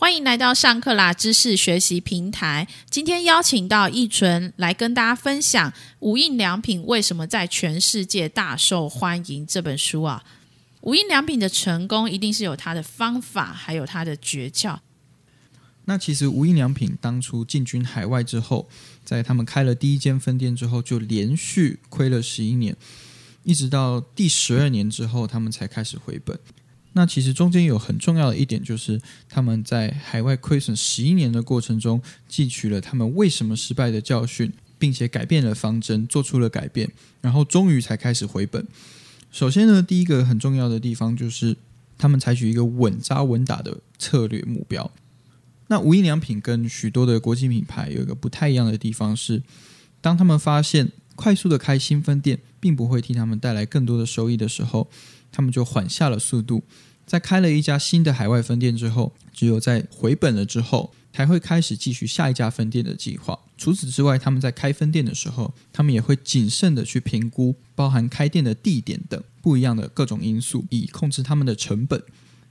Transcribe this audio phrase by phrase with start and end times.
[0.00, 2.68] 欢迎来到上课啦知识学习平台。
[2.88, 10.24] 今天邀请到易纯来跟大家分享无印良品为什么在全世界大受欢迎这本书啊。
[10.82, 14.78] 无印良品的成功一定是有它的方法，还有它的诀窍。
[15.86, 18.68] 那其实无印良品当初进军海外之后，
[19.04, 22.76] 在他们开了第一间分店之后，就连续亏了十一年，
[23.42, 26.38] 一直到第十二年之后，他们才开始回本。
[26.98, 38.66] 那其实中间有很重要的一点，就是他们在海外亏损十一年的过程中，汲取了他们为什么失败的教训，并且改变了方针，做出了改变，然后终于才开始回本。
[39.30, 41.56] 首先呢，第一个很重要的地方就是
[41.96, 44.90] 他们采取一个稳扎稳打的策略目标。
[45.68, 49.40] 那无印良品跟许多的国际品牌有一个不太一样的地方是，
[50.00, 54.90] 当他们发现快速的开新分店并不会替他们带来更多的收益的时候。
[55.30, 56.64] 他们就缓下了速度，
[57.08, 63.36] 在开了一家新的海外分店之后，只有在回本了之后，才会开始继续下一家分店的计划。
[63.56, 72.00] 除此之外，他们在开分店的时候，他们也会谨慎的去评估包含开店的地点等不一样的各种因素，以控制他们的成本。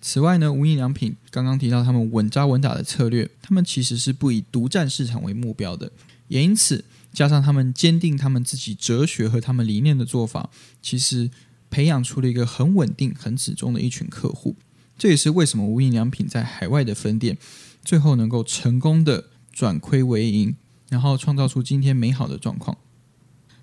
[0.00, 5.90] 此外呢，无印良品刚刚提到他们稳扎稳打的策略，他们其实是不以独占市场为目标的，
[6.28, 10.48] 也因此加上他们坚定他们自己哲学和他们理念的做法，
[10.80, 11.28] 其实。
[11.74, 14.54] 培养出了一个很稳定、很始终的一群客户，
[14.96, 17.36] 这也是为什么无印良品在海外的分店
[17.84, 20.54] 最后能够成功的转亏为盈，
[20.88, 22.78] 然后创造出今天美好的状况。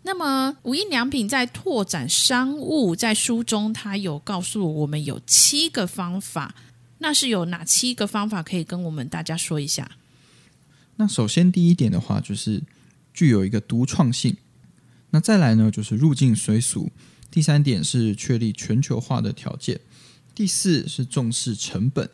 [0.03, 6.53] 那么，无印良品在拓展商务，在书中它有告诉我们有七个方法，
[6.97, 9.89] 那是有哪七个方法可以跟我们大家说一下？
[10.97, 12.61] 那首先第一点的话，就是
[13.13, 14.35] 具有一个独创性。
[15.11, 16.89] 那再来呢，就是入境随俗。
[17.31, 19.79] 第三点是确立全球化的条件，
[20.35, 22.09] 第四是重视成本，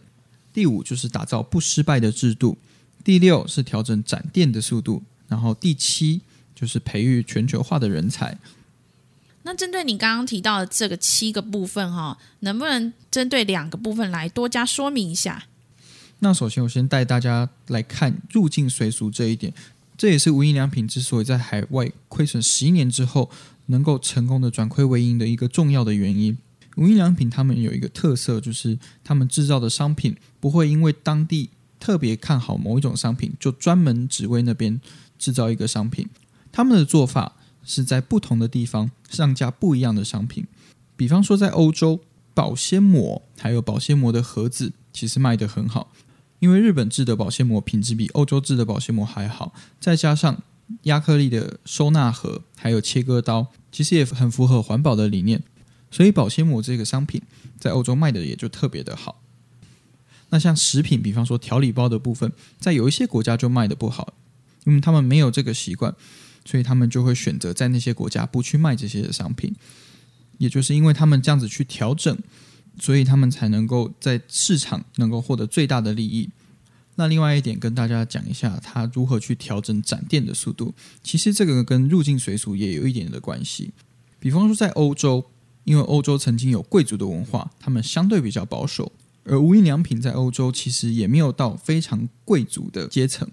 [0.54, 2.56] 第五就是打造不失败的制度，
[3.04, 6.22] 第六是调整展店的速度，然后第七
[6.54, 8.38] 就是培育全球化的人才。
[9.42, 15.48] 那针对你刚刚提到的这个七个部分哈，能不能针对两个部分来多加说明一下？
[16.20, 19.52] 那首先我先带大家来看入境随俗这一点，
[19.98, 23.32] 这也是无印良品之所以在海外亏损十一年之后。
[23.68, 26.38] 能够成功的转亏为盈的一个重要的原因，
[26.76, 34.82] 无印良品他们有一个特色，就是他们制造的商品不会因为当地特别看好某一种商品，就专门只为那边
[35.18, 36.08] 制造一个商品。
[36.52, 37.34] 他们的做法
[37.64, 40.46] 是在不同的地方上架不一样的商品。
[40.96, 42.00] 比方说，在欧洲，
[42.34, 45.92] 保鲜膜还有保鲜膜的盒子其实卖得很好，
[46.40, 50.42] 因为日本制的保鲜膜品质比欧洲制的保鲜膜还好，再加上。
[50.84, 55.42] 亚克力的收纳盒，还有切割刀，其实也很符合环保的理念，
[55.90, 57.22] 所以保鲜膜这个商品
[57.60, 59.22] 在欧洲卖的也就特别的好。
[60.30, 64.14] 那像食品，比方说调理包的部分，在有一些国家就卖的不好，
[64.66, 65.96] 因为他们没有这个习惯，
[66.44, 69.56] 所以他们就会选择在那些国家不去卖这些的商品。
[70.38, 72.16] 也就是因为他们这样子去调整，
[72.78, 76.30] 所以他们才能够在市场能够获得最大的利益。
[77.00, 80.74] 那另外一点跟大家讲一下，他如何去调整展店的速度。
[81.04, 83.72] 其实这个跟入境水俗也有一点的关系。
[84.20, 85.24] 比方说在欧洲，
[85.64, 88.92] 因为欧洲曾经有贵族的文化，他们相对比较保守，
[89.24, 93.30] 而无印良品在欧洲其实也没有到非常贵族的阶层，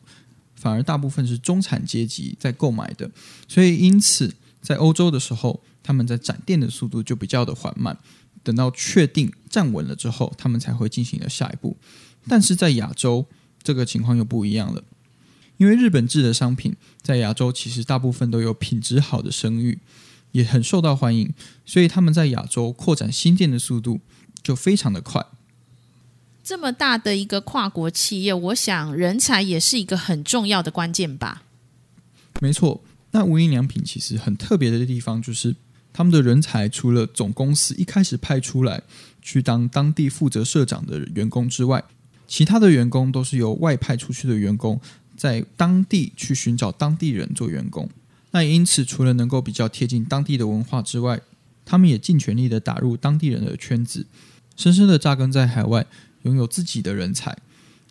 [0.55, 3.11] 反而大部分是中产阶级在购买的。
[3.49, 7.99] 所以因此在欧洲的时候，他们在展店的速度就比较的缓慢。
[8.43, 11.75] 等到确定站稳了之后，他们才会进行了下一步。
[12.29, 13.25] 但是在亚洲，
[13.65, 14.85] 这个情况又不一样了，
[15.57, 19.81] 因为日本制的商品在亚洲其实大部分都有品质好的声誉，
[20.33, 21.33] 也很受到欢迎，
[21.65, 24.01] 所以他们在亚洲扩展新店的速度
[24.43, 25.25] 就非常的快。
[26.43, 31.45] 这么大的一个跨国企业，我想人才也是一个很重要的关键吧。
[32.41, 35.57] 没错，那无印良品其实很特别的地方就是，
[35.91, 38.83] 他们的人才除了总公司一开始派出来
[39.23, 41.83] 去当当地负责社长的员工之外，
[42.27, 44.81] 其他的员工都是由外派出去的员工，
[45.17, 47.88] 在当地去寻找当地人做员工。
[48.32, 51.21] 那因此，除了能够比较贴近当地的文化之外，
[51.65, 54.06] 他们也尽全力的打入当地人的圈子，
[54.56, 55.87] 深深的扎根在海外，
[56.23, 57.37] 拥有自己的人才。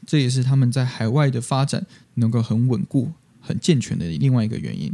[0.06, 1.86] 这也是他们在海外的发展
[2.16, 4.94] 能够很稳固、很健全的另外一个原因。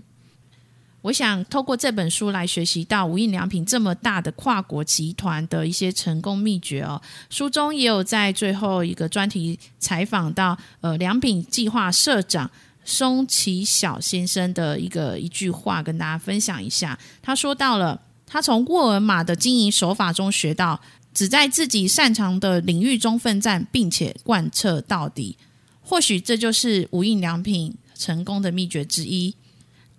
[1.02, 7.02] 我想透过这本书来学习到无印良品这么大的跨国集团的一些成功秘诀哦。
[7.30, 12.50] 书中也有在最后一个专题采访到呃良品计划社长
[12.84, 17.00] 松崎小先生的一个一句话，跟大家分享一下。
[17.22, 20.82] 他说到了，他从沃尔玛的经营手法中学到，
[21.14, 25.38] 只在自己擅长的领域中奋战，并且贯彻到底。
[25.82, 29.34] 或许这就是无印良品成功的秘诀之一。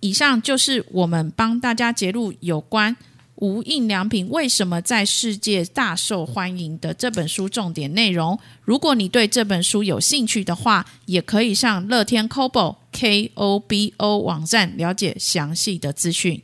[0.01, 2.95] 以上就是我们帮大家揭露有关
[3.35, 8.37] 无印良品为什么在世界大受欢迎的这本书重点内容。
[8.61, 16.43] 如果你对这本书有兴趣的话，也可以上乐天 Kobo K O B O 网站了解详细的资讯。